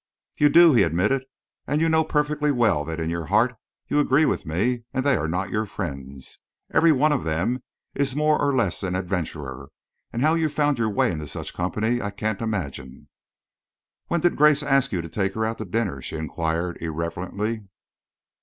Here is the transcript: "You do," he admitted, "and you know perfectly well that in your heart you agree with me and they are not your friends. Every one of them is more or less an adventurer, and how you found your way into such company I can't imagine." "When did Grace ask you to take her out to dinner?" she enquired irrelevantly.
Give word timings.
"You 0.39 0.49
do," 0.49 0.73
he 0.73 0.81
admitted, 0.81 1.25
"and 1.67 1.79
you 1.79 1.87
know 1.87 2.03
perfectly 2.03 2.51
well 2.51 2.83
that 2.85 2.99
in 2.99 3.11
your 3.11 3.27
heart 3.27 3.53
you 3.87 3.99
agree 3.99 4.25
with 4.25 4.47
me 4.47 4.81
and 4.95 5.05
they 5.05 5.15
are 5.15 5.27
not 5.27 5.51
your 5.51 5.67
friends. 5.67 6.39
Every 6.73 6.91
one 6.91 7.11
of 7.11 7.23
them 7.23 7.61
is 7.93 8.15
more 8.15 8.41
or 8.41 8.51
less 8.55 8.81
an 8.81 8.95
adventurer, 8.95 9.69
and 10.11 10.23
how 10.23 10.33
you 10.33 10.49
found 10.49 10.79
your 10.79 10.89
way 10.89 11.11
into 11.11 11.27
such 11.27 11.53
company 11.53 12.01
I 12.01 12.09
can't 12.09 12.41
imagine." 12.41 13.09
"When 14.07 14.21
did 14.21 14.37
Grace 14.37 14.63
ask 14.63 14.91
you 14.91 15.03
to 15.03 15.07
take 15.07 15.35
her 15.35 15.45
out 15.45 15.59
to 15.59 15.65
dinner?" 15.65 16.01
she 16.01 16.15
enquired 16.15 16.81
irrelevantly. 16.81 17.65